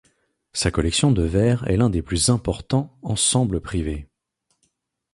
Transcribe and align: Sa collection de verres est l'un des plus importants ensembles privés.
Sa 0.53 0.71
collection 0.71 1.11
de 1.11 1.21
verres 1.21 1.63
est 1.69 1.77
l'un 1.77 1.91
des 1.91 2.01
plus 2.01 2.29
importants 2.31 2.91
ensembles 3.03 3.61
privés. 3.61 4.07